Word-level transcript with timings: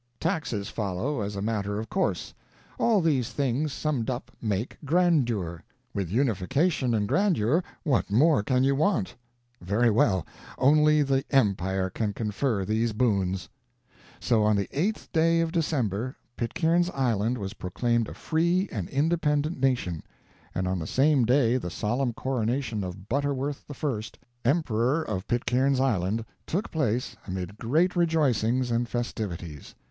Taxes 0.19 0.67
follow, 0.67 1.21
as 1.21 1.35
a 1.35 1.43
matter 1.43 1.77
of 1.79 1.87
course. 1.87 2.33
All 2.79 3.01
these 3.01 3.29
things 3.31 3.71
summed 3.71 4.09
up 4.09 4.31
make 4.41 4.75
grandeur. 4.83 5.63
With 5.93 6.09
unification 6.09 6.95
and 6.95 7.07
grandeur, 7.07 7.63
what 7.83 8.09
more 8.09 8.41
can 8.41 8.63
you 8.63 8.73
want? 8.73 9.15
Very 9.61 9.91
well 9.91 10.25
only 10.57 11.03
the 11.03 11.23
empire 11.29 11.91
can 11.91 12.13
confer 12.13 12.65
these 12.65 12.93
boons." 12.93 13.47
So 14.19 14.41
on 14.43 14.55
the 14.55 14.67
8th 14.69 15.11
day 15.11 15.39
of 15.39 15.51
December 15.51 16.15
Pitcairn's 16.35 16.89
Island 16.89 17.37
was 17.37 17.53
proclaimed 17.53 18.07
a 18.09 18.15
free 18.15 18.67
and 18.71 18.89
independent 18.89 19.59
nation; 19.59 20.01
and 20.55 20.67
on 20.67 20.79
the 20.79 20.87
same 20.87 21.25
day 21.25 21.57
the 21.57 21.69
solemn 21.69 22.11
coronation 22.13 22.83
of 22.83 23.07
Butterworth 23.07 23.63
I, 23.71 24.01
Emperor 24.49 25.03
of 25.03 25.27
Pitcairn's 25.27 25.79
Island, 25.79 26.25
took 26.47 26.71
place, 26.71 27.15
amid 27.27 27.59
great 27.59 27.95
rejoicings 27.95 28.71
and 28.71 28.89
festivities. 28.89 29.75